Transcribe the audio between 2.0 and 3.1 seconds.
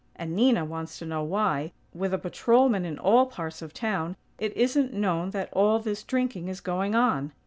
a patrolman in